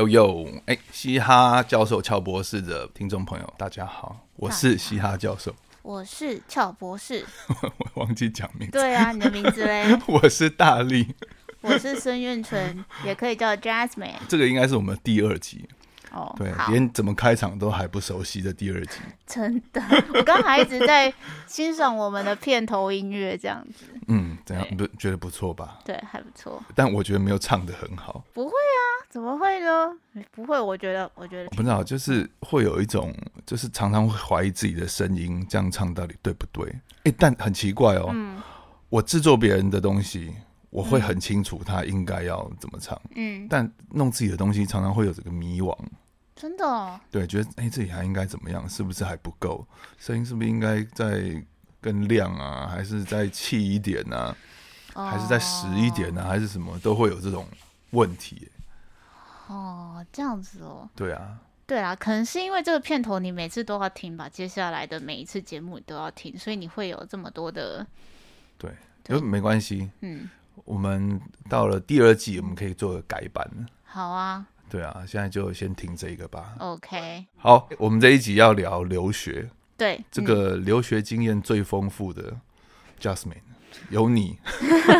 [0.00, 0.48] 呦呦呦！
[0.64, 7.24] 哎，嘻哈教授俏博士的听众朋友，大家好，我是嘻哈教授，我是俏博士，
[7.94, 8.72] 我忘记讲名字。
[8.72, 9.94] 对啊，你的名字嘞？
[10.08, 11.14] 我是大力，
[11.60, 14.14] 我是孙运纯，也可以叫 Jasmine。
[14.26, 15.68] 这个应该是我们第二集。
[16.12, 19.80] 哦，对，连怎么开场都还不熟悉的第二集，真的，
[20.12, 21.12] 我刚还一直在
[21.46, 25.78] 欣赏我们的片头音乐，这样子，嗯，怎样不觉得不错吧？
[25.84, 28.24] 对，还不错，但我觉得没有唱的很好。
[28.34, 30.24] 不会啊，怎么会呢？
[30.32, 33.14] 不会，我觉得，我觉得不知道，就是会有一种，
[33.46, 36.70] 就是常常会怀疑自己的声音，这样唱到底对不对？
[37.04, 38.40] 哎，但很奇怪哦，嗯，
[38.88, 40.34] 我制作别人的东西。
[40.72, 45.76] 我会很清楚他应该要怎么唱，嗯，但弄自己的东西常常会有这个迷惘，
[46.36, 48.68] 真的，对，觉得哎，自己还应该怎么样？
[48.68, 49.66] 是不是还不够？
[49.98, 51.44] 声音是不是应该再
[51.80, 52.68] 更亮啊？
[52.68, 54.36] 还是再气一点呢？
[54.92, 56.24] 还是再实一点呢？
[56.24, 56.78] 还是什么？
[56.80, 57.46] 都会有这种
[57.90, 58.50] 问题。
[59.46, 60.88] 哦，这样子哦。
[60.94, 67.86] 对啊，对啊，可能是因为这个片头你每次都要听吧，接下来的每一次节目你都要听，所以你会有这么多的。
[68.58, 68.70] 对，
[69.04, 70.28] 就没关系，嗯。
[70.64, 73.48] 我们到了第二季，我们可以做个改版。
[73.84, 76.54] 好啊，对啊，现在就先听这个吧。
[76.58, 79.48] OK，好，我们这一集要聊留学。
[79.80, 82.36] 对，这个留学经验最丰富的
[83.00, 83.40] Jasmine
[83.88, 84.36] 有你。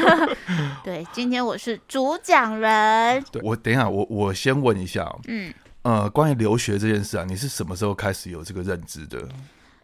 [0.83, 3.23] 对，今天我是主讲人。
[3.31, 9.29] 对，我等一下，我我先问一下，嗯呃，关于留学这件事啊，你是什么时候开始有这个认知的？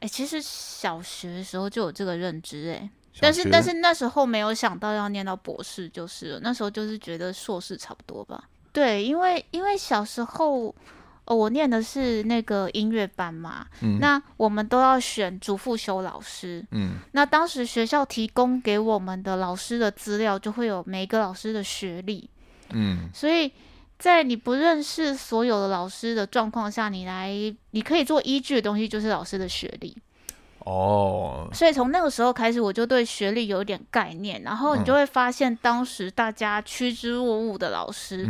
[0.00, 2.88] 哎，其实小学的时候就有这个认知，哎。
[3.20, 6.40] 但是但是那时候没有想到要念到博士，就是了。
[6.42, 8.44] 那时候就是觉得硕士差不多吧。
[8.72, 10.74] 对，因为因为小时候，
[11.26, 22.30] 哦，我念的是那个音乐班嘛，嗯，那我们都要选主副修老师，嗯，那当时学校提供给我们的老师的资料就会有每个老师的学历，
[22.70, 23.50] 嗯，所以
[23.98, 27.30] 在你不认识所有的老师的状况下，你来
[27.72, 29.96] 你可以做依据的东西就是老师的学历。
[30.60, 38.28] 哦，所以从那个时候开始，我就对学历有一点概念，然后你就会发现，当时大家趋之若鹜的老师，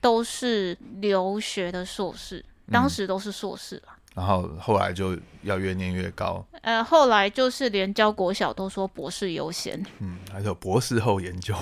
[0.00, 3.97] 都是留学的硕士，当时都是硕士了。
[4.18, 6.44] 然后后来就要越念越高。
[6.62, 9.80] 呃，后来就是连教国小都说博士优先。
[10.00, 11.54] 嗯，还有博士后研究。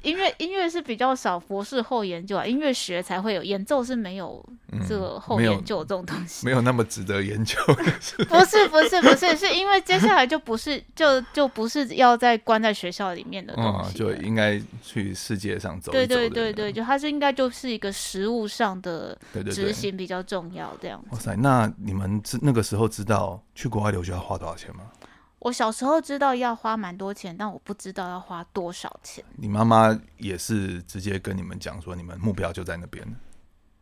[0.00, 4.44] 音乐音乐是比较少博士后研究啊，音乐学才会有，演奏是没有
[4.86, 7.56] 这个后研究这种东西，没有那么值得研究。
[8.28, 15.90] 不是不是不是，是因为接下来就不是就就不是要在关在学校里面的东西，就应该去世界上走。
[15.92, 19.16] 对对对对，就它是应该就是一个实物上的
[19.50, 20.93] 执行比较重要这样。
[21.10, 24.90] 哇塞，那你们知那个时候知道去国外留学要花多少钱吗？
[25.38, 29.22] 我小时候知道要花蛮多钱，但我不知道要花多少钱。
[29.36, 33.06] 你妈妈也是直接跟你们讲说，你们目标就在那边。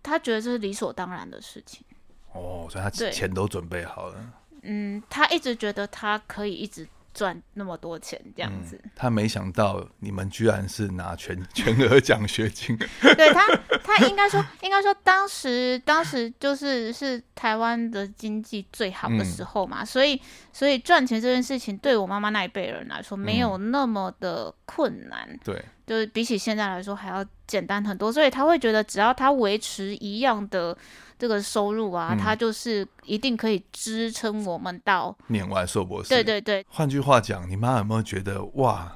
[0.03, 1.85] 她觉得这是理所当然的事情。
[2.33, 4.17] 哦，所以她钱都准备好了。
[4.63, 6.89] 嗯，她一直觉得她可以一直。
[7.15, 12.77] 赚那么多钱这样子，他没想到你们居然是拿全 全额奖学金。
[13.17, 13.47] 对他，
[13.85, 20.21] 他应该说，应该说，当时当时就是是台湾的经济最好的时候嘛，所以
[20.53, 25.39] 所以赚钱这件事情对我妈妈那一辈人来说没有那么的困难。
[25.45, 25.63] 对，
[25.93, 30.77] 就是比起现在来说还要简单很多，所以他会觉得只要他维持一样的。
[31.19, 36.09] 这个收入啊，他就是一定可以支撑我们到念完硕博士。
[36.09, 36.67] 对对对。
[36.69, 38.93] 换句话讲，你妈有没有觉得哇，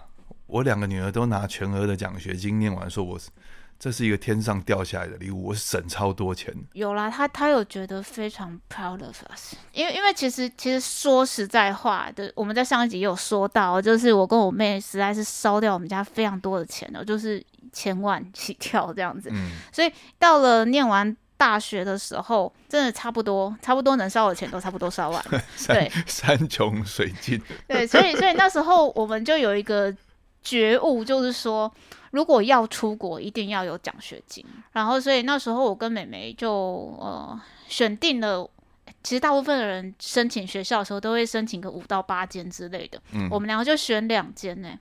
[0.49, 3.31] 我两个女儿都拿全额的奖学金念完硕博士，
[3.79, 6.55] 这是一个天上掉下来的礼物，我省超多钱。
[6.73, 19.29] 有啦，他他有觉得非常 proud of us，因为因为其实其实说实在话的，我们在上一集也有说到，就是我跟我妹实在是烧掉我们家非常多的钱了，就是千万起跳这样子。
[19.33, 19.51] 嗯。
[19.73, 21.17] 所以到了念完。
[21.39, 25.23] 大学的时候，真的差不多，差不多能烧的钱都差不多烧完。
[25.69, 27.39] 对，山穷水尽。
[27.69, 29.95] 对，所以所以那时候我们就有一个
[30.47, 31.73] 觉悟，就是说，
[32.13, 34.47] 如果要出国，一定要有奖学金。
[34.71, 38.49] 然后，所以那时候我跟美眉就呃选定了。
[39.03, 43.01] 其实大部分的人申请学校的时候，都会申请个五到八间之类的。
[43.13, 44.79] 嗯，我们两个就选两间呢。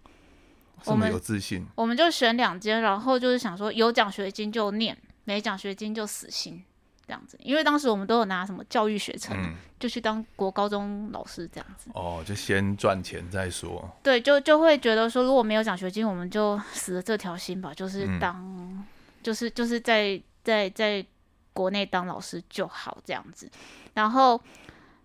[0.85, 1.65] 我们有自信。
[1.73, 4.95] 我们就选两间，然后就是想说，有奖学金就念。
[5.27, 6.63] 没奖学金就死心，
[7.07, 9.37] 这样子，因为当时我们都有拿什么教育学程，
[9.79, 11.89] 就去当国高中老师这样子。
[11.93, 13.89] 哦，就先赚钱再说。
[14.01, 18.83] 对，就就会觉得说，如果没有奖学金，我们就死了这条心吧，就是当，
[19.21, 21.05] 就是就是在在在
[21.53, 23.49] 国内当老师就好这样子。
[23.93, 24.41] 然后，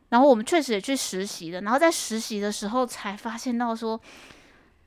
[0.09, 4.01] 然后我们确实也去实习了，然后在实习的时候才发现到说。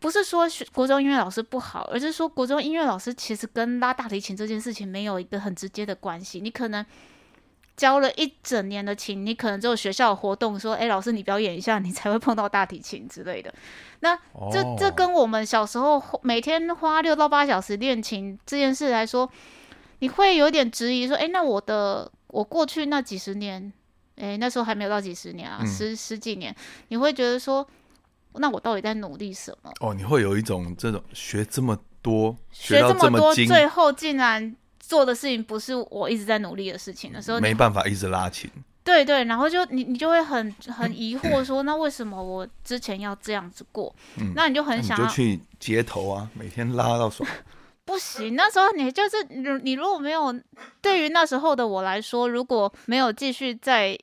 [0.03, 6.41] 不是说学国中音乐老师不好，而是说国中音乐老师其实跟拉大提琴这件事情没有一个很直接的关系。
[6.41, 6.85] 你可能
[7.77, 13.53] 教了一整年的琴，你可能只有学校活动说，哎，老师你表演一下，你才会碰到大提琴之类的。
[14.01, 14.13] 那
[14.51, 19.31] 这这跟我们小时候每天花六到八小时练琴这件事来说，
[19.99, 23.71] 你会有点质疑说，哎，那我的我过去那几十年，
[24.17, 26.53] 哎，那时候还没有到几十年啊，十十几年，
[26.89, 27.65] 你会觉得说，
[28.39, 29.71] 那我到底在努力什么？
[29.81, 34.55] 哦，你会有一种这种学这么多，学这么多，最后竟然。
[34.85, 38.51] 做的事情不是我一直在努力的事情的时候，没办法一直拉琴。
[38.83, 43.95] 对对，然后就你你就会很很疑惑说， 那为什么我之前要这样子过？
[44.35, 47.27] 那你就很想就去街头啊，每天拉到爽。
[47.85, 50.35] 不行，那时候你就是你你如果没有
[50.81, 53.97] 对于那时候的我来说，如果没有继续在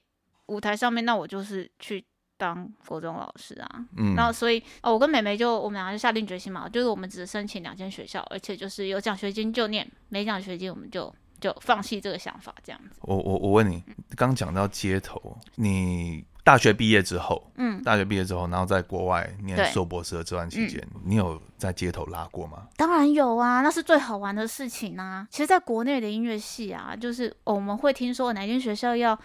[0.47, 2.03] 舞台上面，那我就是去。
[2.41, 12.99] 当国中老师啊，嗯，然后所以哦，我跟美美就我们两个就下定决心嘛，就是我们只申请两间学校，而且就是有奖学金就念，没奖学金我们就就放弃这个想法，这样子。
[13.03, 13.85] 我我我问你，
[14.17, 22.69] 刚讲到街头，你大学毕业之后，嗯，大学毕业之后，然后在国外念硕博士的这段期间，你有在街头拉过吗？
[22.79, 25.29] 当然有啊，那是最好玩的事情啊。
[25.31, 29.19] 其实，在国内的音乐系啊，就是我们会听说哪间学校要。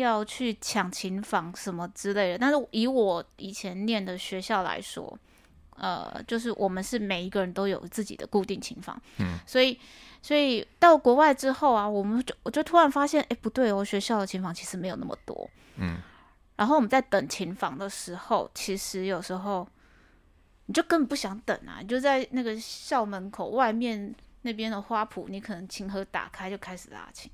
[0.00, 5.18] 要去抢琴房什么之类的，但是以我以前念的学校来说，
[5.76, 9.78] 呃，就是我们是每一个人都有自己的固定琴房，嗯，所以
[10.22, 15.98] 所以到国外之后啊，我们就我就突然发现，哎，不对哦，学校的琴房其实没有那么多，嗯，
[16.56, 19.66] 然后我们在等琴房的时候，其实有时候
[20.66, 27.30] 你就根本不想等啊，你就在那个校门口外面那边的花圃，你可能琴盒打开就开始拉琴。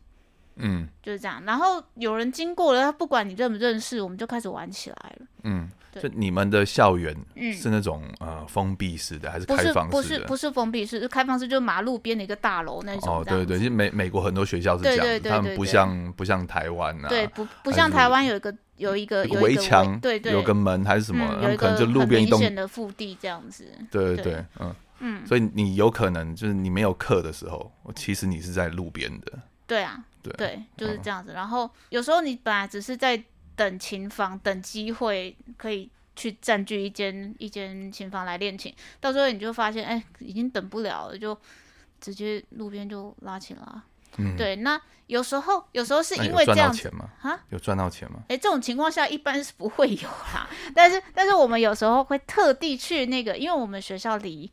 [0.57, 1.43] 嗯，就是这样。
[1.45, 5.27] 然后有人经过了，他不管你认不认识，我们就开始玩起来了。
[5.43, 5.69] 嗯，
[6.01, 7.15] 就你们的校园
[7.53, 9.91] 是那种呃封闭式的还是开放式的？
[9.91, 13.19] 不是，不是封闭式，是开放式，就马路边的一个大楼那种。
[13.19, 23.67] 哦，对对，其实美美国很多学校是这样，他们不像不像台湾啊，对，不不像台湾有一个有一个有围墙，对对，有个门还是什么，有一路边一栋的腹地这样子。
[23.91, 29.33] 对对对，嗯嗯，所以你有可能就是你没有课的时候，其实你是在路边的。
[29.67, 30.05] 对啊。
[30.39, 31.35] 对，就是这样子。
[31.35, 33.23] 然后有时候你本来只是在
[33.55, 41.39] 等琴房，等机会可以去占据一间一间琴房来练琴，到时候你就发现，哎，已经等不了了，就
[42.01, 43.85] 直接路边就拉琴了。
[44.17, 44.57] 嗯，对。
[44.57, 47.11] 那有时候有时候是因为这样子吗？
[47.21, 48.21] 啊，有赚到钱吗？
[48.31, 50.49] 哎，这种情况下一般是不会有啦。
[50.75, 54.51] 但是但是我们有时候会特地去那个，因为我们学校离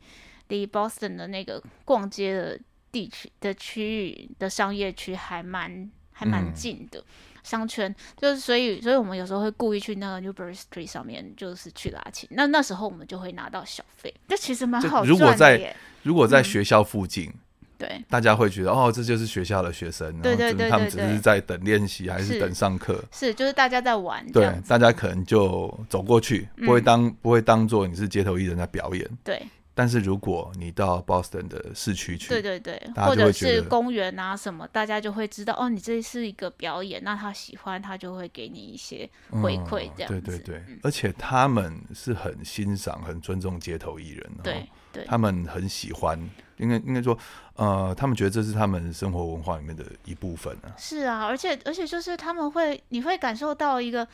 [0.48, 2.60] 离 Boston 的那个逛街的。
[2.92, 7.02] 地区的区域的商业区还蛮还蛮近的，
[7.42, 12.28] 商圈就是所以所以我们有时候会故意去那个 Newbury Street 上面，就是去拉琴。
[12.32, 15.08] 那那时候我们就会拿到小费，这其实蛮好赚的。
[15.08, 17.32] 如果在如果在学校附近，
[17.78, 23.02] 对大家会觉得哦，这就是学校的学生，对对对，他们只是在等练习还是等上课？
[23.10, 29.42] 是就是大家在玩，对，大家可能就走过去，不会当不会当做你是街头艺人在表演，对。
[29.74, 40.20] 但是如果你到 Boston 的市区去，对对对，或者是公园啊什么，大家就会知道哦，你这是一个表演，那他喜欢，他就会给你一些回馈，这样子。
[40.20, 46.18] 对对对，而且他们是很欣赏、很尊重街头艺人，对对，他们很喜欢，
[46.58, 47.16] 应该应该说，
[47.54, 50.74] 呃，他们觉得这是他们生活文化里面的一部分啊。
[50.76, 54.06] 是啊，而且而且就是他们会，你会感受到一个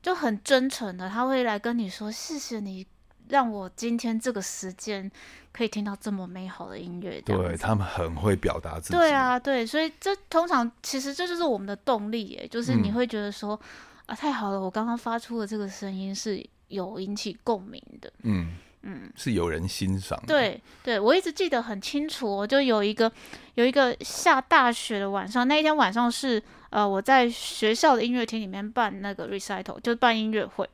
[0.00, 2.86] 就很真诚的，他会来跟你说谢谢你。
[3.28, 5.10] 让我今天这个时间
[5.52, 8.94] 可以听到这么美好的音乐，对他们很会表达自己。
[8.94, 13.58] 对啊，对，所以这通常其实这就是我们的动力，耶，就是你会觉得说
[14.06, 20.22] 啊，太好了，我刚刚发出的这个声音是有引起共鸣的，嗯嗯，是有人欣赏。
[20.26, 23.10] 对对，我一直记得很清楚，我就有一个
[23.54, 30.68] 有一个下大雪的晚上，那一天晚上是呃我在学校的音乐厅里面办那个 recital，就办音乐会，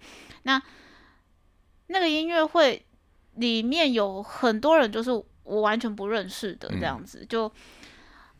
[0.45, 0.61] 那。
[1.89, 2.85] 那个音乐会
[3.37, 5.11] 里面有很多人，就是
[5.45, 7.51] 我完全不认识的这样子，就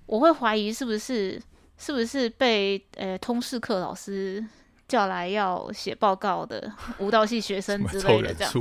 [0.07, 1.41] 我会怀疑是不是
[1.77, 4.45] 是不是被呃通识课老师
[4.87, 8.53] 叫来要写报告的舞蹈系学生之类的这样，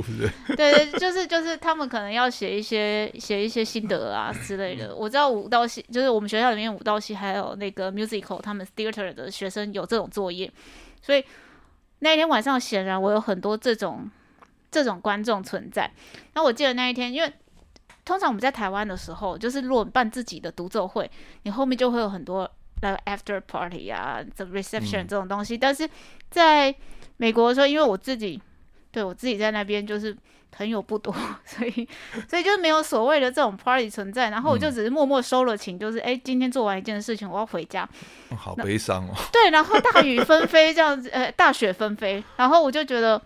[0.56, 4.94] 对对，就是就是他们可能要写一些写一些心得啊之类的。
[4.94, 10.50] 我知道舞蹈系就是我们学校里面舞蹈系还有那个 musical 他们 theater 的学生有这种作业，
[11.02, 11.24] 所以
[11.98, 14.10] 那一天晚上显然我有很多这种。
[14.70, 15.90] 这种观众存在，
[16.34, 17.32] 那我记得那一天，因为
[18.04, 21.10] 通常我们在台湾的时候，就是如果办自己的独奏会，
[21.42, 22.50] 你后面就会有很多
[22.82, 25.56] 那个 after party 啊，the reception 这种东西。
[25.56, 25.88] 但是
[26.30, 26.74] 在
[27.16, 28.40] 美国的时候，因为我自己
[28.90, 30.16] 对我自己在那边就是
[30.50, 31.88] 朋友不多， 所以
[32.28, 34.30] 所以就没有所谓的这种 party 存在。
[34.30, 37.86] 然后我就只是默默收了情，就是哎，今天做完一件事情，我要回家。
[38.36, 39.14] 好悲伤哦。
[39.32, 43.20] 对，然后大雨纷飞这样子，呃，大雪纷飞，然后我就觉得，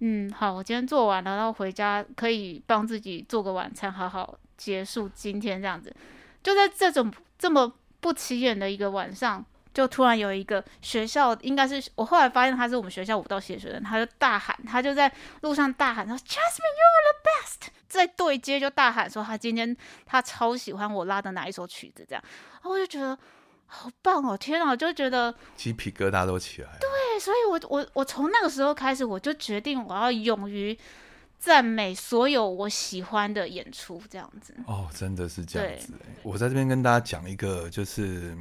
[0.00, 5.94] 嗯，好，我今天做完了，然后回家可以帮自己做个晚餐，好好结束今天这样子。
[6.42, 9.44] 就在这种这么不起眼的一个晚上。
[9.74, 15.12] 就突然有一个学校，应该是我后来发现他是我们学校舞蹈系的学生，他就大喊，他就在
[15.42, 22.24] 路上大喊他说：“Jasmine, you are the best！” 在对接就大喊说他今天他超喜欢我拉的哪一首曲子，这样，
[22.54, 23.16] 然后我就觉得
[23.68, 24.36] 好棒哦！
[24.36, 26.78] 天啊，我就觉得鸡皮疙瘩都起来了。
[26.80, 30.76] 对，所以我我我从那个时候开始，我就决定我要勇于
[31.38, 34.52] 赞美所有我喜欢的演出，这样子。
[34.66, 35.92] 哦，真的是这样子。
[36.24, 38.36] 我在这边跟大家讲一个，就是。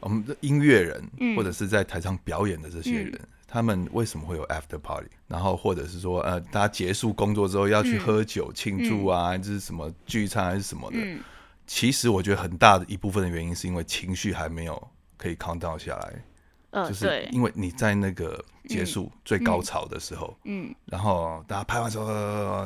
[0.00, 1.02] 我们的音乐人，
[1.34, 5.08] 或者是在台上表演的这些人，他们为什么会有 after party？
[5.26, 10.98] 然后或者是说，呃，大家结束工作之后要去喝酒庆祝啊，这是什么聚餐还是什么的？
[11.66, 22.06] 其实我觉得很大的一部分的原因是因为情绪还没有可以 calm down 下来，就是因为你在那个结束最高潮的时候，嗯，然后大家拍完之后，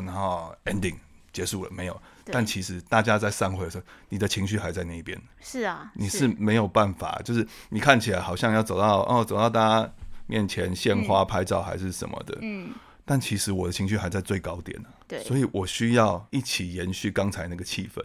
[0.00, 0.96] 然后 ending
[1.32, 2.00] 结束了没有？
[2.30, 5.18] 但其实大家在散会的时候，你的情绪还在那边。
[5.40, 9.92] 是啊，你是没有办法，就是你看起来好像要走到哦，走到大家
[10.26, 12.36] 面前献花拍照还是什么的。
[12.42, 12.70] 嗯。
[13.04, 14.88] 但其实我的情绪还在最高点呢。
[15.06, 15.22] 对。
[15.24, 18.04] 所以我需要一起延续刚才那个气氛。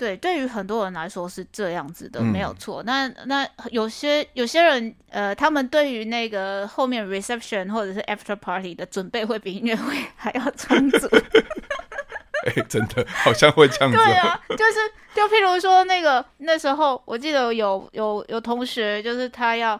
[0.00, 2.82] 对，对于很多人来说是这样子的，没有错。
[2.84, 11.06] 那那有些有些人，呃，他们对于那个后面 reception 或者是 after party 的准备会比音乐会 还要充足。
[12.48, 13.98] 哎，真的好像会这样子。
[13.98, 14.78] 对啊，就是
[15.14, 19.78] 就譬如说那个那时候，我记得有有有同学，就是他要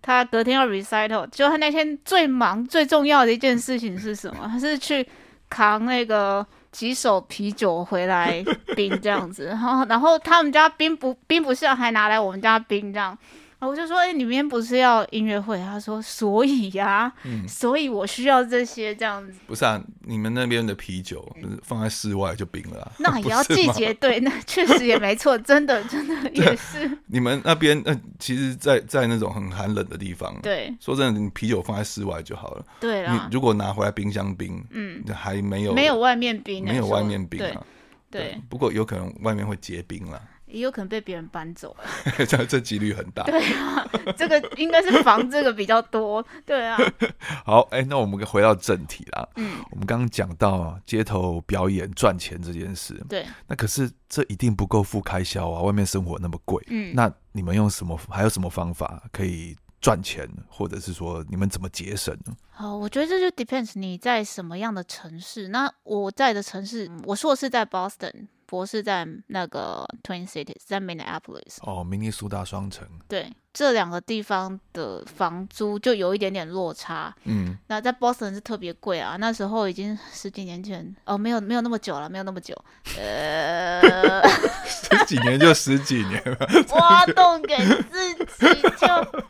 [0.00, 4.46] 他隔天要 recital，就他那天最忙最重要的一件事情是什么？
[4.48, 5.04] 他是去
[5.50, 13.16] 扛那个几手啤酒回来冰这样子，然后然后他们家冰不冰不是，还拿来我们家冰这样。
[13.58, 15.58] 我就说，哎，你明天不是要音乐会？
[15.58, 17.12] 他说，所以呀，
[17.48, 19.32] 所以我需要这些这样子。
[19.46, 21.26] 不是啊，你们那边的啤酒
[21.62, 26.90] 放在室外就冰了，那 也要季节对，那确实也没错，真的真的 也是。
[27.06, 32.64] 你们那边，呃，其实，在在那种很寒冷的地方，对，说真的，你啤酒放在室外就好了。
[32.78, 37.64] 对你如果拿回来冰箱冰，嗯，还没有没有外面冰，没有外面冰啊。
[38.08, 40.22] 对，不过有可能外面会结冰了。
[40.46, 41.76] 也有可能被别人搬走，
[42.26, 43.22] 这这几率很大。
[43.24, 46.24] 对啊，这个应该是防这个比较多。
[46.44, 46.78] 对啊。
[47.44, 49.28] 好，哎，那我们回到正题啦。
[49.36, 52.94] 嗯，我们刚刚讲到街头表演赚钱这件事。
[53.08, 53.26] 对。
[53.46, 56.62] 那可是这一定不够付开销啊，外面生活那么贵。
[56.68, 56.94] 嗯。
[56.94, 57.98] 那你们用什么？
[58.08, 60.28] 还有什么方法可以赚钱？
[60.48, 62.32] 或者是说你们怎么节省呢？
[62.50, 65.48] 好，我觉得这就 depends 你在什么样的城市。
[65.48, 68.28] 那我在的城市，我说的是在 Boston。
[68.46, 71.58] 博士在那个 Twin Cities，在 Minneapolis。
[71.62, 72.88] 哦，明尼苏达双城。
[73.08, 77.14] 对，这两个地方的房租就有一点点落差。
[77.24, 79.16] 嗯，那在 Boston 是特别贵啊。
[79.18, 82.54] 那时候已经十几年前，哦，没有没有那么久了，没有那么久。
[82.98, 84.20] 呃
[84.68, 86.36] 十几年就十几年了。
[86.76, 87.56] 挖洞给
[87.88, 89.24] 自己就。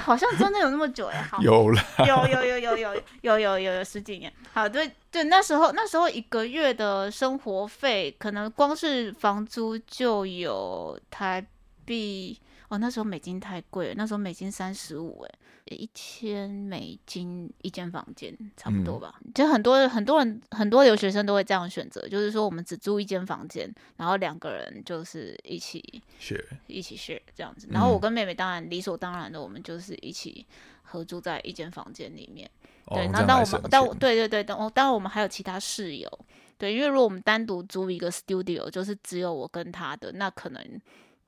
[0.00, 11.42] 好像真的有那么久哎，好有了，有有有有有有有有有十几年，好对对，那时候那时候一个月的生活费，可能光是房租就有台
[11.84, 12.36] 币
[12.70, 15.38] 哦，那时候美金太贵了，那时候美金三十五哎。
[15.66, 19.20] 一千美金一间房间，差不多吧。
[19.32, 27.68] 其实很多很多人很多留学生都会这样选择，就是说我们只租一间房间，然后两个人就是一起 share 一起 share 这样子。
[27.70, 30.44] 然后我跟妹妹当然理所当然的，我们就是一起
[30.82, 32.50] 合租在一间房间里面。
[32.86, 36.10] 对，那当我们但对对对，当当然我们还有其他室友。
[36.58, 40.80] 对，因为如果我们单独租一个 studio，就是只有我跟他的，那可能。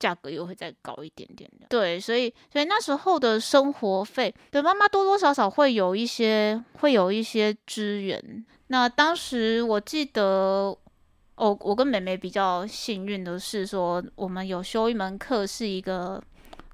[0.03, 8.45] 价格又会再高一点点的，对，所以所以那时候的生活费，对妈妈多多少少会有一些会有一些支援。
[8.67, 10.77] 那当时我记得，
[11.35, 16.21] 哦，我跟美美比较幸运的是说，我们有修一门课，是一个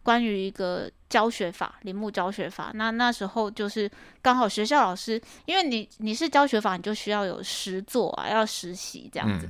[0.02, 2.72] 关于一个教学法，铃木教学法。
[2.74, 3.88] 那那时候就是
[4.24, 9.48] 刚好学校老师，因为你你是教学法，你就需要有实作啊，要实习这样子。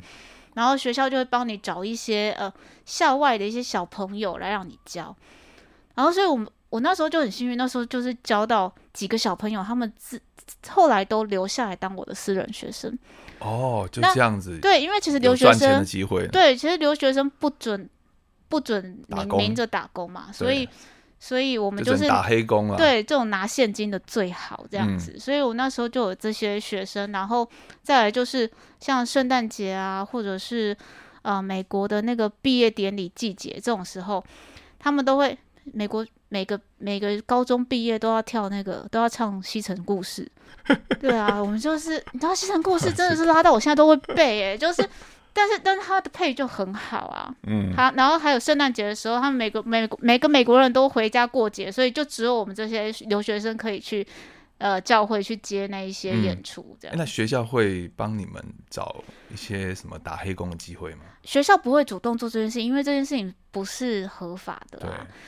[0.59, 2.53] 然后学校就会帮你找一些呃
[2.85, 5.15] 校外的一些小朋友来让你教，
[5.95, 10.21] 然后所以，我们我那时候就很幸运，那时候就是教到几个小朋友，他们自
[10.67, 12.93] 后来都留下来当我的私人学生。
[13.39, 14.59] 哦，就这样子。
[14.59, 17.89] 对，因为其实留学生的机会，对，其实留学生不准
[18.49, 20.67] 不准明明着打工嘛，所以
[21.19, 22.77] 所以我们就是打黑工啊。
[22.77, 25.19] 对，这种拿现金的最好这样子。
[25.19, 27.47] 所以我那时候就有这些学生，然后
[27.83, 28.49] 再来就是
[28.79, 30.75] 像圣诞节啊，或者是
[31.21, 34.23] 呃美国的那个毕业典礼季节这种时候，
[34.79, 35.38] 他们都会
[35.73, 40.25] 美国每个每个高中毕业都要跳那个都要唱西城故事。
[40.99, 44.88] 对啊，我们就是你知道西城故事真的是拉到我现在都会背诶，就是。
[45.33, 54.05] 但是，但是他的配就很好啊，嗯，好然后还有圣诞节的时候，他们每个美每个美国人都回家过节，所以就只有我们这些留学生可以去
[54.57, 56.98] 呃教会去接那一些演出，这样。
[56.98, 61.01] 那学校会帮你们找一些什么打黑工的机会吗？
[61.24, 64.79] 学校不会主动做这件事，因为这件事情不是合法的。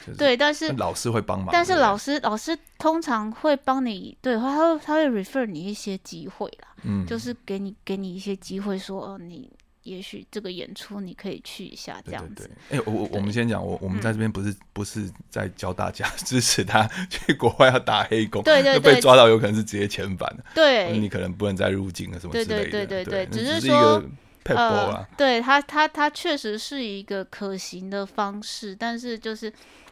[0.06, 1.50] 对，对，但是老师会帮忙。
[1.52, 9.50] 但是老师老师通常会帮你，对，他会他会 refer 你一些机会啦，嗯，就是给你给你一些机会，说哦你。
[9.84, 12.50] 也许这个演出你可以去一下，这样子。
[12.70, 24.04] 哎，我我我们先讲，我我们在这边不是不是在教大家 支持他去国外要打黑工，对对对，被抓到有可能是直接遣返的，对，你可能不能再入境了什么之类的，对对对对，只是说
[24.44, 29.52] 配啊，对他他他确实是一个可行的方式，但是就是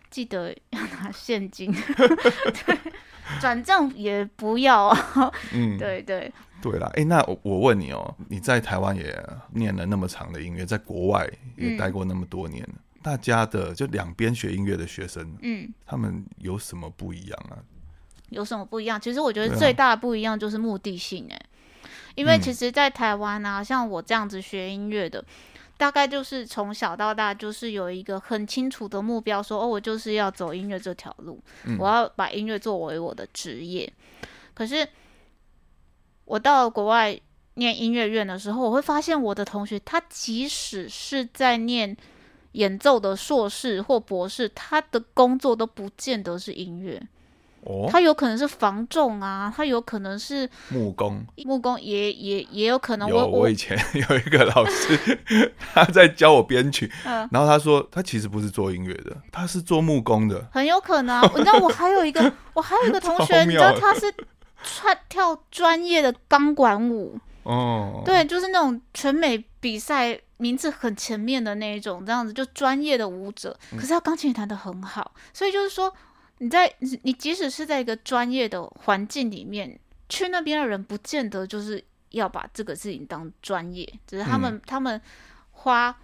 [0.10, 1.72] 记得要拿现金，
[2.66, 2.78] 对，
[3.39, 4.89] 转账也不要，
[5.54, 6.32] 嗯，对对。
[6.62, 9.18] 对啦，哎，那我我问你哦，你在台湾也
[9.54, 11.25] 念了那么长的音乐，在国外
[11.56, 12.68] 也待过那么多年，
[13.01, 17.63] 大家的就两边学音乐的学生，嗯，他们有什么不一样啊？
[18.30, 19.00] 有什么不一样？
[19.00, 21.42] 其实我觉得最大的不一样就是目的性，哎，
[22.16, 25.24] 因为其实，在台湾啊，像我这样子学音乐的，
[25.79, 31.41] 大概就是从小到大就是有一个很清楚的目标，说哦，我就是要走音乐这条路，
[31.79, 33.91] 我要把音乐作为我的职业，
[34.53, 34.88] 可是。
[36.29, 37.19] 我到国外
[37.55, 41.98] 念音乐院的时候，我会发现我的同学，他即使是在念
[42.51, 47.01] 演奏的硕士或博士，他的工作都不见得是音乐。
[47.70, 53.10] 哦，他有可能是防重啊，他有可能是木工，木工也也也有可能。
[53.10, 53.77] 我我以前
[54.10, 55.20] 有一个老师，
[55.74, 61.24] 他在教我编曲，然后他说他其实不是做音乐的，他是做木工的，很有可能。
[61.36, 64.12] 你知道我还有一个， 我还有一个同学，你知道他是。
[64.62, 73.58] 穿跳专业的钢管舞哦，对，就是那种全美比赛名字很前面的那一种，这样子就专业的舞者。
[73.72, 75.94] 可是他钢琴也弹得很好，所以就是说，
[76.40, 76.74] 你在
[77.04, 85.00] 你即使是在一个专业的环境里面，去那边的人不见得就是要把这个事情当专业，只是他们他们
[85.52, 85.96] 花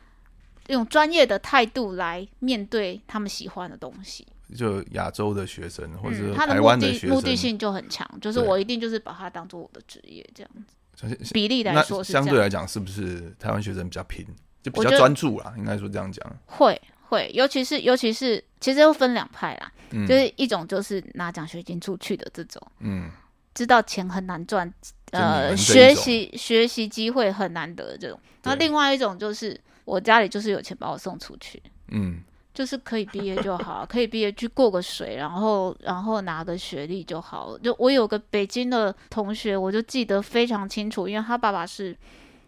[0.68, 4.28] 用专业的态度来面对他们喜欢的东西。
[4.56, 11.34] 就亚洲的学生，或者台湾的学生，目的性就很强，就是我一定就是把它当做我的职业这样子。
[11.34, 14.24] 比例来说，相对来讲，是不是台湾学生比较拼，
[14.62, 15.54] 就比较专注啦？
[15.58, 16.36] 应该说这样讲。
[16.46, 19.72] 会会，尤其是尤其是，其实又分两派啦，
[20.08, 23.10] 就是一种就是拿奖学金出去的这种，嗯，
[23.54, 24.72] 知道钱很难赚，
[25.12, 28.20] 呃，学习学习机会很难得这种。
[28.44, 32.22] 那另外一种就是我家里就是有钱把我送出去，嗯。
[32.56, 37.58] 就是可以毕业就好，可以毕业去过个水，然后然后拿个学历就好。
[37.58, 41.94] 就我有个北京的同学，我就记得非常清楚，因为他爸爸是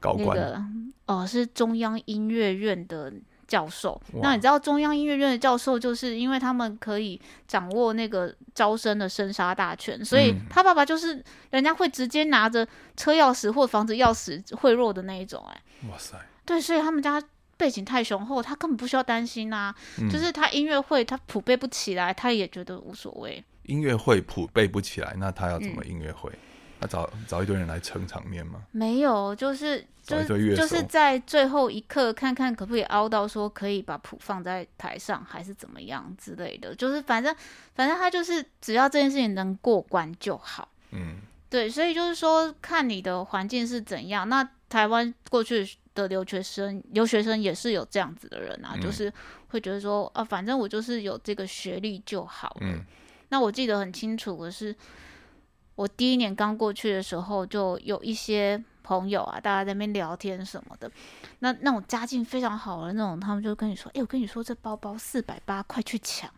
[0.02, 0.64] 那个
[1.08, 3.12] 哦，是中央音乐院的
[3.48, 4.00] 教授。
[4.22, 15.44] 那你知道中央音乐院的教授，就是因为他们可以掌握那个招生的生杀大权，所以他爸爸就是人家会直接拿着车钥匙或房子钥匙贿赂的那一种。
[15.50, 17.22] 哎，哇塞，对，所以他们家。
[17.60, 19.74] 背景太雄厚，他根本不需要担心啊。
[20.12, 23.44] 就是他音乐会他普备不起来，他也觉得无所谓。
[23.64, 26.32] 音乐会普备不起来，那他要怎么音乐会？
[26.80, 28.62] 他找找一堆人来撑场面吗？
[28.70, 36.74] 没有，就是就是就是在最后一刻看看可不可以凹到说可以把谱放在台上，还是怎么样之类的。
[36.74, 37.36] 就是反正
[37.76, 40.70] 反正他就是只要这件事情能过关就好。
[40.92, 41.18] 嗯，
[41.50, 44.28] 对，所以就是说看你的环境是怎样。
[44.28, 45.70] 那台湾过去。
[45.98, 49.12] 的留学生，留学生也是有这样子的人啊，就是
[49.48, 52.68] 会觉得说，啊，反正我就是有这个学历就好了。
[53.30, 54.76] 那我记得很清楚的是，
[55.74, 60.90] 我第一年刚过去的时候，就有一些朋友啊，大家在那边聊天什么的，
[61.40, 66.30] 那那种家境非常好的那种，他们就跟你说，哎，我跟你说，这包包四百八，快去抢！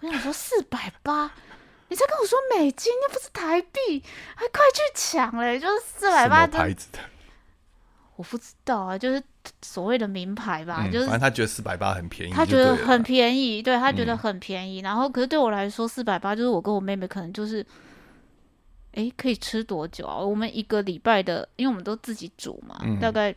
[0.00, 1.30] 我想说四百八，
[1.88, 4.02] 你在跟我说美金，又不是台币，
[4.34, 6.98] 还快去抢嘞，就是四百八牌子的。
[8.16, 9.22] 我不知道啊，就是
[9.62, 14.80] 所谓的名牌吧，就是反正他觉得四百八很便宜，他觉得很便宜，对他觉得很便宜。
[14.80, 17.64] 然后，可是对我来说，四百八就是我跟我妹妹可能就是，
[18.98, 20.18] 哎，可以吃多久啊？
[20.18, 23.32] 我们一个礼拜的，因为我们都自己煮嘛，大概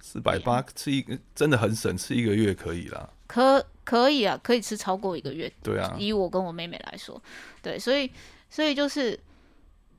[0.00, 3.10] 四百八吃一个真的很省，吃一个月可以啦。
[3.26, 5.52] 可可以啊，可以吃超过一个月。
[5.64, 7.20] 对啊，以我跟我妹妹来说，
[7.60, 8.08] 对，所以
[8.48, 9.18] 所以就是，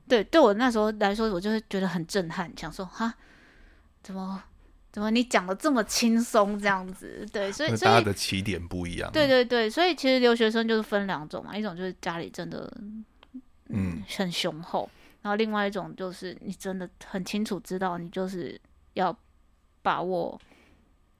[0.08, 3.12] 对，对我那时候来说，我就是觉得很震撼，想说哈，
[4.02, 4.42] 怎么
[4.90, 7.26] 怎么你讲的这么轻松这样子？
[7.30, 9.12] 对，所以所以大家的起点不一样。
[9.12, 12.72] 对对对，所以其实留学生就是分两种嘛，一种就是家里真的
[13.68, 14.02] 嗯。
[14.08, 14.88] 很雄厚，
[15.22, 18.60] 然后另外一种就是你真的很清楚知道你就是
[18.94, 19.16] 要
[19.82, 20.40] 把握。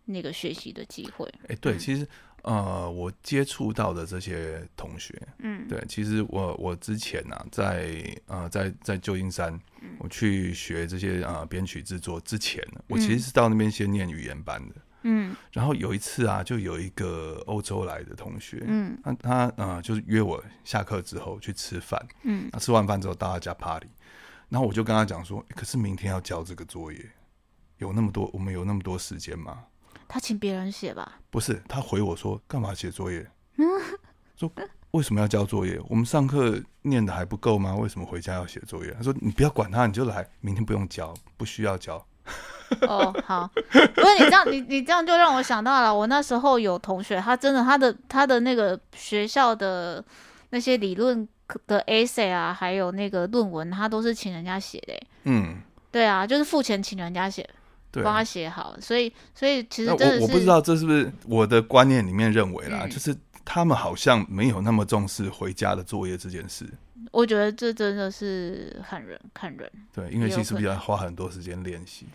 [0.08, 2.06] 那个学习的机会，哎，对，其实
[2.42, 9.60] 呃，我接触到的这些同学，嗯，对，其实我我之前呢，在呃，在在旧金山，
[9.98, 14.76] 我去学这些呃编曲制作之前，我其实是到那边先念语言班的，
[15.08, 23.86] 嗯，然后有一次啊，就有一个欧洲来的同学，嗯，他他呃，就是约我下课之后去吃饭，嗯，吃完饭之后到他家 party，
[24.48, 26.98] 然后我就跟他讲说，可是明天要交这个作业，
[27.78, 29.64] 有那么多，我们有那么多时间吗？
[30.08, 31.20] 他请别人写吧？
[31.30, 33.24] 不是，他回我说干嘛写作业？
[33.58, 33.64] 嗯
[34.36, 34.50] 说
[34.90, 35.80] 为什么要交作业？
[35.88, 37.76] 我们上课念的还不够吗？
[37.76, 38.90] 为什么回家要写作业？
[38.92, 42.04] 他说你不要管他，你就来，明天不用交，不需要交。
[42.88, 43.50] 哦，好。
[43.94, 50.04] 不过你这样，你你这样就让我想到了，我那时候有同学，他真的他的他的那个学校的
[50.50, 51.26] 那些理论
[51.66, 55.00] 的 essay 啊，还有那个论文，他都是请人家写的。
[55.24, 55.56] 嗯，
[55.90, 57.48] 对啊，就是付钱请人家写。
[58.02, 66.66] 帮他写好，所以所以其实真的是我不知道这是不是我的观念里面认为啦，就是他们好像没有那么重视回家的作业这件事。
[67.10, 72.06] 我觉得这真的是看人看人，对，因为其实比较花很多时间练习。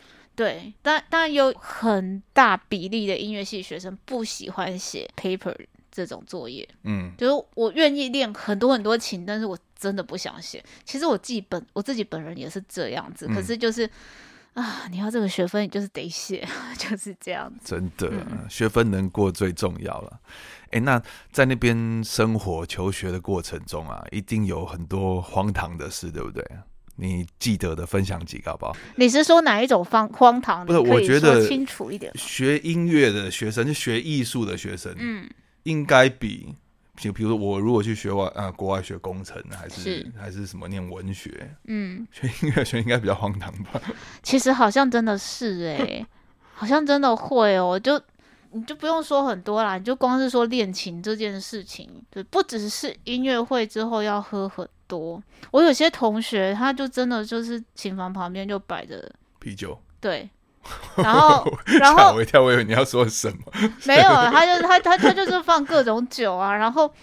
[0.44, 5.56] 对，但但有很大比例的音乐系学生不喜欢写 paper
[5.92, 6.68] 这种作业。
[6.84, 10.64] 嗯，就是我愿意练很多很多琴，但是我真的不想写。
[10.84, 13.90] 其实我自己本我自己本人也是这样子，可是就是。
[14.54, 16.46] 啊，你要这个学分，你就是得写，
[16.78, 17.74] 就是这样子。
[17.74, 18.12] 真的，
[18.50, 20.20] 学分能过最重要了。
[20.72, 21.02] 哎，那
[21.32, 26.46] 在那边生活求学的过程中啊，一定有很多荒唐的事，对不对？
[27.02, 28.78] 你记得的分享几个好不好？
[28.96, 30.64] 你是说哪一种方荒唐？
[30.64, 32.14] 不是，我觉得清楚一点。
[32.16, 35.28] 学音乐的学生，就学艺术的学生，嗯，
[35.64, 36.54] 应该比。
[36.98, 43.82] 就比如说，我如果去学外呃国外学工程，还是还是什么念文学，嗯，学音乐学应该比较荒唐吧？
[44.22, 46.06] 其实好像真的是哎，
[46.54, 48.00] 好像真的会哦，就
[48.54, 55.22] 你就不用说很多啦，你就光是说练琴这件事情，就，不只是音乐会之后要喝很多。
[55.52, 59.10] 我有些同学，他就真的就是琴房旁边就摆着
[59.40, 60.30] 啤酒，对。
[60.96, 61.44] 然后，
[61.80, 63.38] 然后我一跳，我以为你要说什么？
[63.86, 66.56] 没有，他就他他他就是放各种酒啊。
[66.56, 66.94] 然后，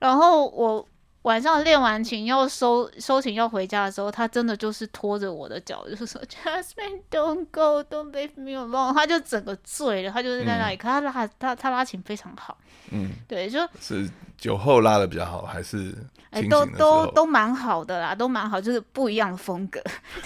[0.00, 0.84] 然后我
[1.24, 8.92] 晚上练完琴要收收琴要回家的时候，他真的就是拖着我的脚，就是说 Jasmine don't go, don't leave me alone。
[8.92, 10.76] 他就整个醉了，他就是在那里。
[10.76, 12.56] 可他拉他他拉琴非常好，
[12.90, 15.94] 嗯，对，就是酒后拉的比较好，还是
[16.30, 19.82] 哎都都都蛮好的啦，都蛮好，就是不一样的风格，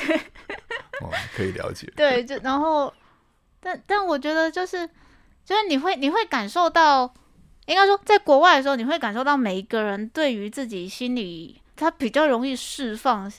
[0.07, 0.21] 对。
[1.01, 1.87] 哦，可以了解。
[1.95, 2.93] 对，就然后，
[3.61, 4.85] 但但我觉得就是，
[5.45, 7.15] 就是你会你会感受到，
[7.69, 13.31] 应该说在国外的时候，你会感受到每一个人对于自己心里，他比较容易释放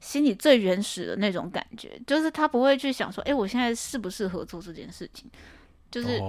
[0.00, 5.30] 心里最原始的那种感觉，就是他不会去想说，哎，我现在适不适合做这件事情，
[5.90, 6.20] 就是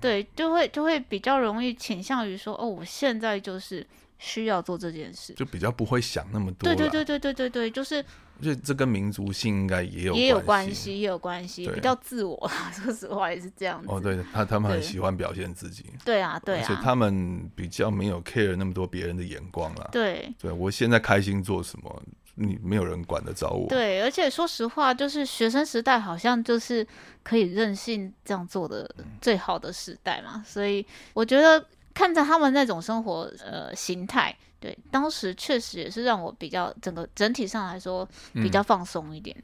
[0.00, 3.86] 对，就会就会比较容易倾向于说，哦，我现在就是
[4.18, 6.74] 需要做这件事，就比较不会想那么多。
[6.74, 8.04] 对对对对对对对，就是。
[8.40, 12.48] 就这跟民族性应该也有也有关系，也有关系，比较自我。
[12.72, 13.88] 说实话也是这样子。
[13.90, 15.86] 哦，对他他们很喜欢表现自己。
[16.04, 16.62] 对啊，对啊。
[16.62, 19.88] 而且他们比较没有 care 那么多别人的眼光啦。
[19.90, 20.32] 对。
[20.38, 22.00] 对我现在开心做什么，
[22.36, 23.68] 你没有人管得着我。
[23.68, 26.86] 对，而且说实话，就是学生时代好像就是
[27.24, 28.88] 可以任性这样做的
[29.20, 30.40] 最好的时代嘛。
[30.46, 31.66] 所以我觉得
[31.98, 34.32] 看着他们那种生活呃形态。
[34.60, 39.36] 对，当时确实也是让我比较整个整体上来说比较放松一点。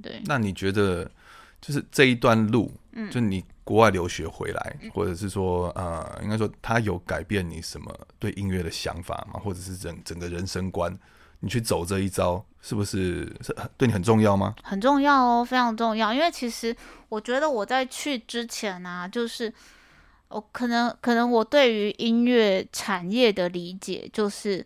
[0.00, 1.08] 对，那你觉得
[1.60, 9.40] 就是这一段路，嗯，就你国外留学回来，或者是说呃，应该说他有改变你什么对音乐的想法吗？
[9.42, 10.96] 或者是整整个人生观，
[11.40, 14.54] 你去走这一招，是不是是对你很重要吗？
[14.62, 16.12] 很重要哦，非常重要。
[16.14, 16.76] 因为其实
[17.08, 19.52] 我觉得我在去之前呢，就是。
[20.32, 24.64] 我可能可能我对于音乐产业的理解就是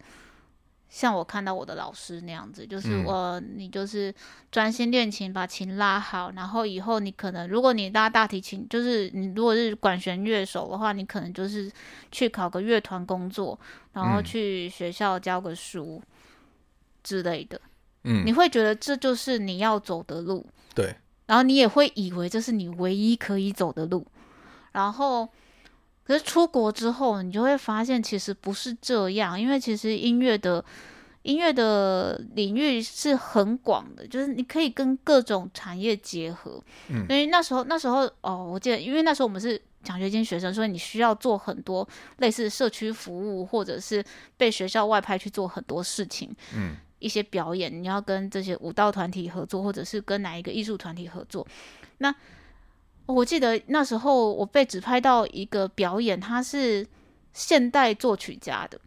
[0.88, 4.14] 像我看到我的老师那样子，就是我你就是
[4.50, 11.70] 专心练琴，把琴拉好，然后以后你可能如果你拉大提琴，就是你如果是管弦乐手的话，你可能就是
[12.10, 13.58] 去考个乐团工作，
[13.92, 16.00] 然后去学校教个书
[17.02, 17.60] 之类的。
[18.04, 20.94] 嗯，你会觉得这就是你要走的路，对，
[21.26, 24.06] 然后你也会以为这是你唯一可以走的路，
[24.72, 25.28] 然后。
[26.06, 30.64] 可是出国之后，你就会发现其实不是这样，因为其实音乐的
[31.22, 36.62] 音乐的领域是很广的，就是你可以跟各种产业结合。
[36.88, 41.86] 嗯，所以那时候那时候哦，我记得，因为那时候我们是奖学金学生，所以你需要做很多
[42.18, 44.04] 类似社区服务，或者是
[44.36, 46.32] 被学校外派去做很多事情。
[46.54, 51.44] 嗯，一些表演，你要跟这些舞蹈团体合作，或者是跟哪一个艺术团体合作，
[51.98, 52.14] 那。
[53.06, 56.86] 我记得那时候我被指派到一个表演，他是
[57.32, 58.78] 现代作曲家的，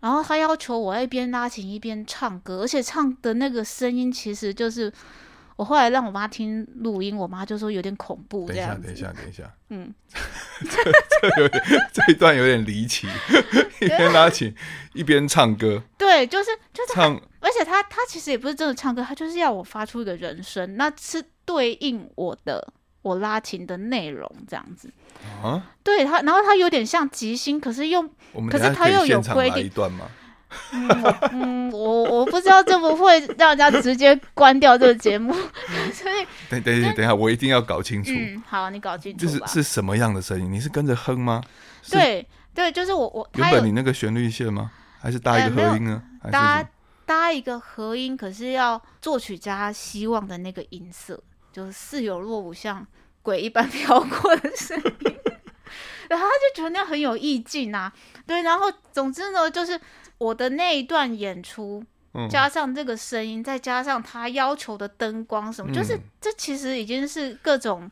[0.00, 4.92] 然后他要求我一边拉琴一边唱歌，而且唱的那个声音其实就是
[5.56, 8.46] 我后来让我妈听录音，我妈就说有点恐怖。
[8.46, 9.94] 等一下，等一下，等一下，嗯，
[10.60, 13.06] 这这有点 这一段有点离奇，
[13.80, 14.54] 一边拉琴
[14.94, 22.72] 一边唱歌，对，就是就是唱，而且他他其实也不是真的唱歌，他就是要我发出一个人声，那是对应我的。
[23.04, 24.90] 我拉琴的内容这样子
[25.42, 28.02] 啊，对他，然后他有点像即兴，可是又，
[28.50, 30.06] 可是他又有规定一段吗？
[31.32, 35.34] 嗯，我我不知道这不会让人家直接关掉这个节目，
[35.92, 38.10] 所以等等等等下，我一定要搞清楚。
[38.14, 39.26] 嗯，好，你搞清楚。
[39.26, 40.50] 就是是什么样的声音？
[40.50, 41.42] 你是跟着哼吗？
[41.90, 44.70] 对对，就是我我原本你那个旋律线吗？
[45.00, 46.02] 还是搭一个和音呢？
[46.32, 46.64] 搭
[47.04, 51.22] 搭一个和音，可是要作曲家希望的那个音色。
[51.54, 52.84] 就是似有若无，像
[53.22, 55.16] 鬼一般 飘过的声音，
[56.08, 57.92] 然后他就觉得那样很有意境啊。
[58.26, 59.80] 对，然后总之呢，就是
[60.18, 61.84] 我的那一段演出，
[62.28, 67.88] 加上这个声音，再加上他要求的灯光什么，就是这其实已经是各种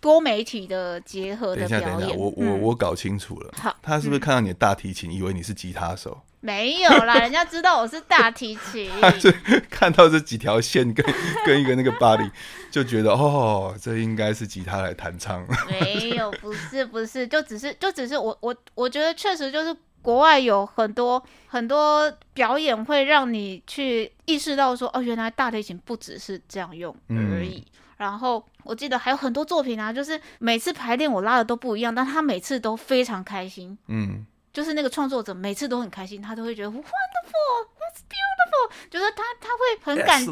[0.00, 2.18] 多媒体的结合的表演。
[2.18, 6.20] 我我我搞清楚了，好，他是不是看到你的大提琴，以为你是吉他手？
[6.46, 8.88] 没有啦，人家知道我是大提琴。
[9.18, 9.32] 是
[9.68, 11.04] 看到这几条线跟
[11.44, 12.30] 跟一个那个巴黎，
[12.70, 15.44] 就觉得哦，这应该是吉他来弹唱。
[15.68, 27.66] 没有，不是不是，就只是就只是我我我觉得确实就是国外有很多很多表演会让你去意识到说哦，原来大提琴不只是这样用而已。
[27.96, 33.76] 然后我记得还有很多作品啊，就是每次排练我拉的都不一样，但他每次都非常开心。
[33.88, 34.24] 嗯。
[34.56, 40.24] 就是那个创作者每次都很开心，他都会觉得 wonderful，that's beautiful，就是他他会很感，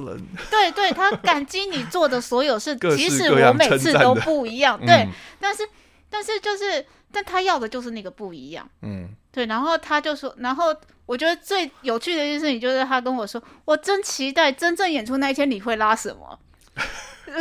[0.51, 5.07] 对对，他感激你做的所有事，即使我每次都不一样， 对，
[5.39, 5.69] 但是
[6.09, 16.39] 但是就是，但他要的就是那个不一样，嗯，对，然后他就说，然后我觉得最有趣的一件事情就是他跟我说，我真期待真正演出那一天你会拉什么。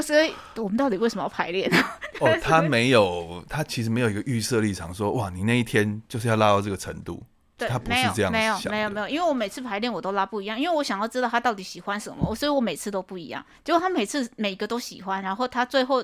[0.01, 1.77] 所以，我们到底为什么要排练呢？
[2.19, 7.21] 哦，他没有，他其实没有一个预设立场，说哇，你那一天就是要拉到这个程度。
[7.55, 13.45] 对，他不是这样没有，没有，没有，因为我每次排练我都拉不一样，因为我想要知道他到底喜欢什么，所以我每次都不一样。
[13.63, 16.03] 结果他每次每个都喜欢，然后他最后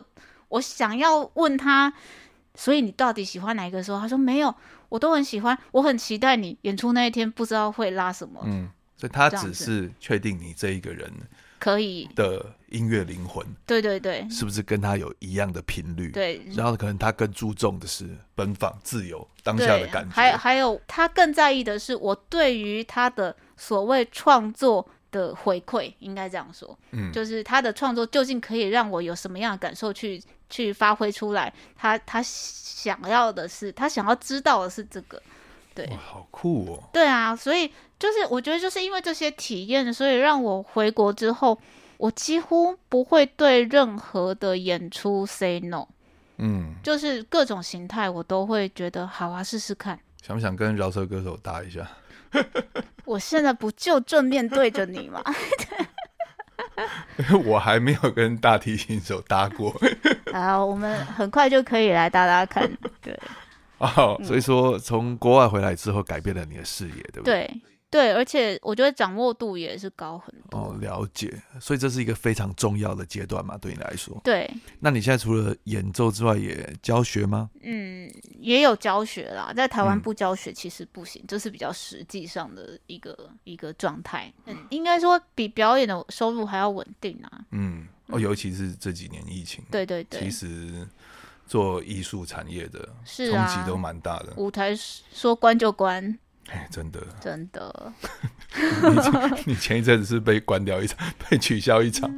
[0.49, 1.91] 我想要问他，
[2.53, 3.81] 所以你到底喜欢哪一个？
[3.81, 4.53] 时候他说没有，
[4.89, 8.39] 我都很喜欢，我很期待你演出那一天，不知道会拉什么。
[8.45, 11.11] 嗯，所以他只是确定你这一个人。
[11.57, 16.11] 可以的音乐灵魂，对对对，是不是跟他有一样的频率？
[16.11, 20.15] 对，然后可能他更注重的是奔放、自由、当下的感觉。
[20.15, 26.77] 还还有，他更在意的是我对于他的所谓创作的回馈，应该这样说。
[26.91, 31.53] 嗯，就是他的创作究竟可以让我有什么样的感受去去发挥出来？
[31.75, 35.21] 他他想要的是，他想要知道的是这个。
[35.75, 36.83] 对，好酷哦！
[36.91, 41.57] 对啊，所以就是我觉得就是因为这些体验，所以让我回国之后，
[41.99, 45.85] 我几乎不会对任何的演出 say no。
[46.37, 49.99] 嗯，就是各种形态我都会觉得好啊，试试看。
[50.23, 51.85] 想不想跟饶舌歌手搭一下？
[53.03, 55.21] 我现在不就正面对着你吗？
[57.45, 59.75] 我还没有跟大提琴手搭过。
[60.31, 62.69] 啊，我们很快就可以来搭搭看。
[63.01, 63.17] 对。
[63.79, 67.45] 哦，所以说从国外回来之后，改变了你的视野，对不对？
[67.47, 70.59] 对对，而且我觉得掌握度也是高很多。
[70.59, 71.41] 哦，了解。
[71.59, 74.19] 所以这是一个非常重要的阶段嘛，对你来说。
[74.23, 74.49] 对。
[74.79, 77.49] 那你现在除了演奏之外，也教学吗？
[77.61, 79.51] 嗯，也有教学啦。
[79.55, 84.31] 在台湾不教学其实不行，这是比较实际上的一个一个状态。
[84.45, 87.41] 嗯，应该说比表演的收入还要稳定啊。
[87.51, 89.63] 嗯，哦，尤其是这几年疫情。
[89.71, 90.19] 对对对。
[90.19, 90.87] 其实。
[91.49, 96.19] 做艺术产业的冲击都蛮大的，舞台说关就关，
[96.51, 97.93] 哎，真的，真的。
[99.45, 100.97] 你前一阵子是被关掉一场，
[101.29, 102.09] 被取消一场。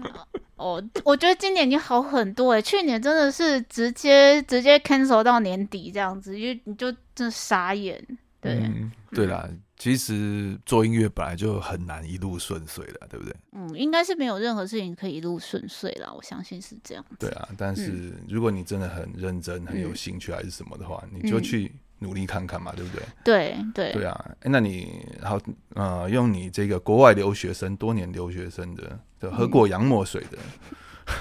[0.56, 8.06] 哦，我觉得今年已经好很多哎，去年真的是直接直接 cancel 到年底这样子，因为你就真傻眼。
[8.40, 8.72] 对，
[9.12, 9.48] 对啦。
[9.78, 13.36] 其实做音乐本来就很难一路顺遂的，对不对？
[13.52, 17.04] 嗯，应该是没有任何事情可以一路顺遂了，我相信是这样。
[17.18, 23.04] 对啊，但是如果你真的很认真、很有兴趣还是什么的话，你就去努力看看嘛，对不对？
[23.24, 25.40] 对对对啊，那你好，
[25.76, 30.38] 呃，用你这个国外留学生、多年留学生的，就喝过洋墨水的，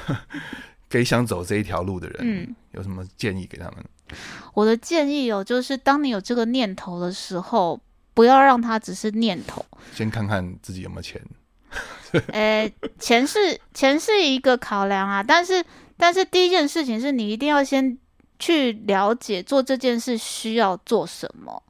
[0.89, 3.85] 给想走这一条路的人，嗯，有什么建议给他们？
[4.55, 7.79] 我的建议哦，就是当你有这个念头的时候，
[8.15, 11.21] 不要让它只是念头，先看看自己有没有钱。
[12.33, 15.65] 诶，钱是钱是一个考量啊，但是
[15.97, 17.97] 但是第一件事情是你一定要先
[18.41, 21.63] 去了解做这件事需要做什么。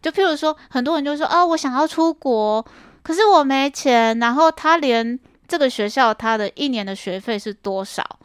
[0.00, 2.64] 就譬如说，很多人就说啊，我想要出国，
[3.02, 8.20] 可是我没钱，然后他连这个学校他的一年的学费是多少，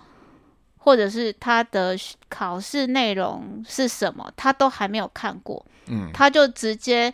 [0.77, 1.97] 或者是他的
[2.29, 7.11] 考试内容是什么，他都还没有看过，嗯，他就直接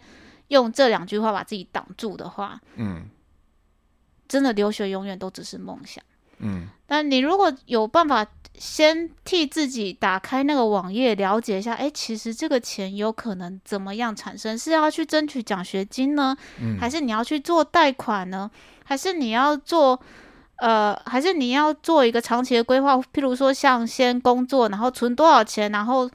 [0.49, 3.07] 用这两句话把自己挡住的话，嗯。
[4.27, 6.01] 真的留学永远都只是梦想，
[6.41, 8.25] 嗯，但你如果有办法
[8.57, 14.57] 先替自己打开那个网页，了解一下，哎，其实这个钱有可能怎么样产生？
[14.57, 16.35] 是要去争取奖学金呢，
[16.79, 18.49] 还是你要去做贷款呢？
[18.83, 19.99] 还是你要做，
[20.57, 22.97] 呃，还是你要做一个长期的规划？
[22.97, 26.09] 譬如说，像先工作，然后存多少钱，然后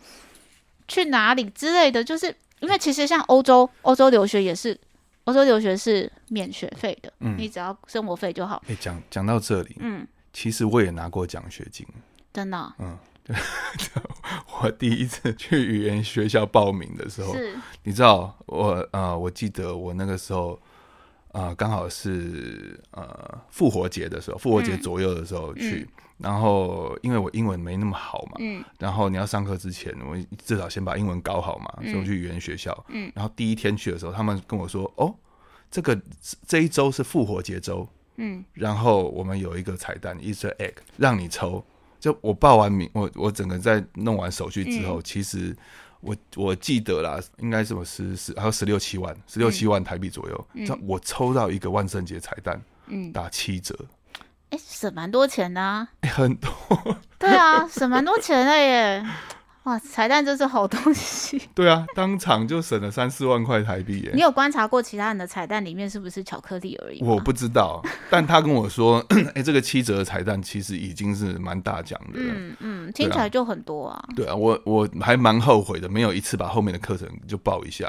[0.87, 2.05] 去哪里之类的。
[2.05, 4.79] 就是因为其实像欧洲，欧洲留学也是。
[5.25, 8.63] 欧洲留学是免学费的，嗯，你只要生活费就好。
[8.69, 11.87] 哎，讲讲到这里，嗯，其实我也拿过奖学金，
[12.31, 12.95] 真的，嗯，
[14.61, 20.61] 我第一次去语言学校报名的时候，是，你知道，我呃，我记得我那个时候，
[21.33, 25.89] 呃，刚好是呃复活节的时候，复活节左右的时候去。
[26.19, 35.15] 然后，因为我英文没那么好嘛，嗯，然后你要上课之前，我至少先把英文搞好嘛，所以我去语言学校，嗯，然后第一天去的时候，他们跟我说，哦，
[35.71, 35.99] 这个
[36.47, 41.65] 这一周是复活节周，嗯，然后我们有一个彩蛋，Easter egg，让你抽。
[41.99, 45.57] 就我报完名，我我整个在弄完手续之后，其实
[46.01, 53.75] 我我记得啦，应该是我十十还有十六七万，十六七万台币左右，这我抽到一个万圣节彩蛋，嗯，打七折。
[54.51, 56.51] 哎，省蛮多钱的，很多。
[57.19, 59.05] 对啊，省蛮多钱的耶！
[59.67, 61.43] 哇，彩蛋真是好东西。
[61.53, 64.13] 对啊，当场就省了三四万块台币耶。
[64.15, 67.03] 你有观察过其他人的彩蛋里面是不是巧克力而已？
[67.03, 72.21] 我不知道，但他跟我说， 哎，这个七折的彩蛋其实已经是蛮大奖的。
[72.21, 74.05] 嗯嗯，听起来就很多啊。
[74.15, 77.89] 对啊，我我还蛮后悔的，没有一次把后面的课程就报一下。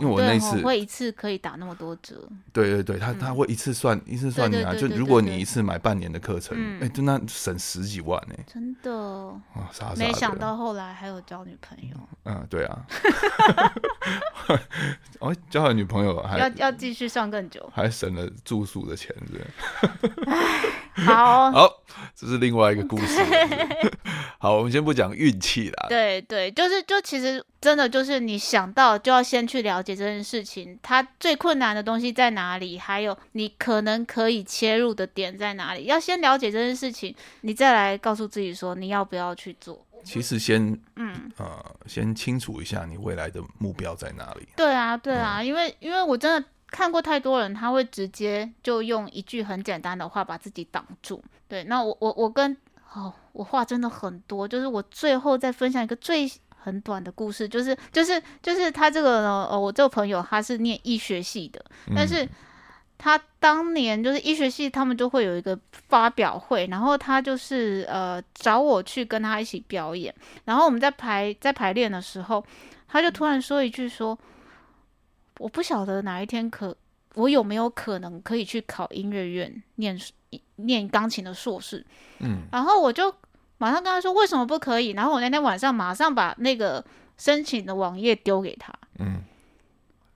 [0.00, 8.92] 因为我那次会一次可以打那么多折，对对对，他他会一次算一次算你啊，就如果你一次买半年的课程，哎，就那省十几万呢，真的。
[8.92, 12.86] 啊，没想到后来还有交女朋友，嗯，对啊，
[15.20, 19.44] 哦，交了女朋友还要要继续上更久，还省了住宿的钱，对，
[21.04, 21.50] 好。
[21.52, 21.82] 好，
[22.14, 23.20] 这是另外一个故事。
[24.38, 25.86] 好，我们先不讲运气啦。
[25.88, 39.86] 对对，就是就其实真的就是你想到就要先去了解这件事情，它最困难的东西在哪里，还有你可能可以切入的点在哪里，要先了解这件事情，你再来告诉自己说你要不要去做。
[40.02, 44.48] 其实先嗯呃，先清楚一下你未来的目标在哪里。
[44.56, 51.22] 对啊对啊，因为因为我真的看过太多人，他会直接就用一句很简单的话把自己挡住。
[51.46, 52.56] 对，那我我我跟。
[52.94, 56.30] 哦，我话真的很多，就是我最后再分享一个最
[56.62, 62.28] 很短的故事，就是就是就是他这个呢，呃，我这个朋友他是念医学系的，但是
[62.96, 72.44] 他当年就是医学系他们就会有一个发表会，然后他就是呃找我去跟他一起表演，然后我们在排在排练的时候，
[72.86, 74.16] 他就突然说一句说，
[75.38, 76.76] 我不晓得哪一天可
[77.14, 79.98] 我有没有可能可以去考音乐院念
[80.56, 81.84] 念钢琴的硕士，
[82.20, 83.12] 嗯，然后我就
[83.62, 84.88] 马上跟他说为什么不可以？
[84.90, 86.84] 然后我那天晚上马上把那个
[87.16, 89.22] 申请的网页丢给他，嗯，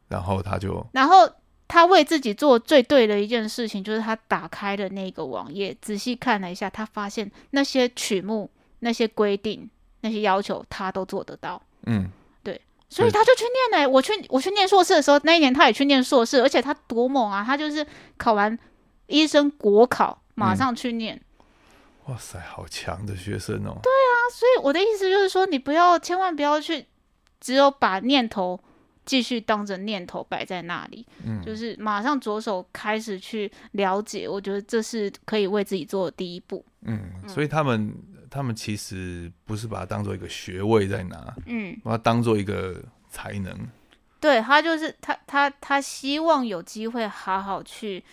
[0.09, 1.31] 然后他就，然后
[1.69, 9.71] 他为自己做最对的一件事情，就是他打开了那个网页，仔细看了一下，他发现那些曲目、那些规定、
[10.01, 12.11] 那些要求，他都做得到，嗯，
[12.43, 13.89] 对，所以他就去念呢。
[13.89, 17.45] 我去我去念硕士的时候，那一年他也去念硕士，而且他多猛啊！
[17.47, 17.87] 他就是
[18.17, 18.59] 考完。
[19.09, 21.23] 医生国考马上去念，
[22.07, 23.79] 哇塞，好强的学生哦！
[23.83, 26.87] 对啊，所以我的意思就是说，你不要，千万不要去，
[27.41, 28.59] 只有把念头
[29.05, 36.65] 继续当着念头摆在那里，嗯，就是马上着手开始去了解，我觉得这是可以为自己做的第一步。
[36.83, 37.93] 嗯，所以他们
[38.31, 43.53] 他们其实不是把它当做一个学位在拿，嗯，把它当做一个才能。
[44.21, 48.05] 对他就是他他他希望有机会好好去。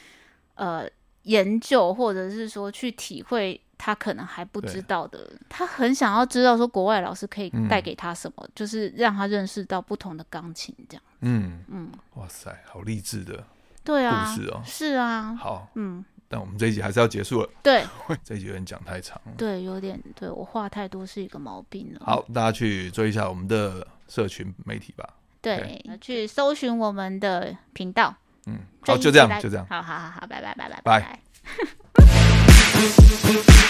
[0.55, 0.87] 呃，
[1.23, 5.29] 研究或者是说去体会他可能还不知道的。
[5.49, 11.03] 他很想要知道说国外老师可以带给他什么，就是让他认识到不同的钢琴这样。
[11.19, 13.43] 嗯嗯，哇塞，好励志的
[13.83, 14.61] 对啊，故事哦。
[14.65, 16.05] 是啊，好，嗯。
[16.29, 17.49] 但我们这一集还是要结束了。
[17.61, 17.83] 对，
[18.23, 19.33] 这一集有点讲太长了。
[19.37, 22.01] 对，有点对我话太多是一个毛病了。
[22.05, 25.07] 好，大家去追一下我们的社群媒体吧。
[25.41, 28.15] 对，去搜寻我们的频道。
[28.45, 29.67] 嗯，好，就这样，就这样。
[29.69, 31.32] 好好好好，拜拜拜拜拜拜。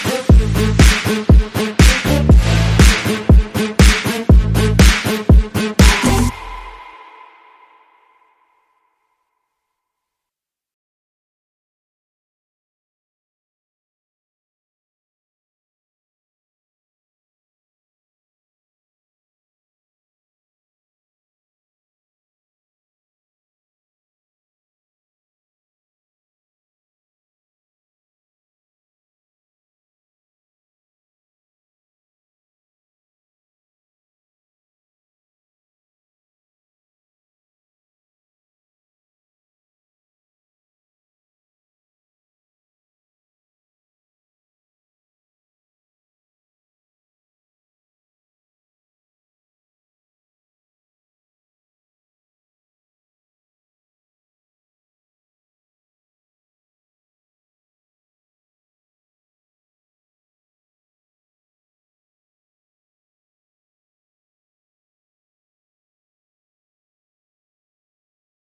[0.06, 0.43] Thank you.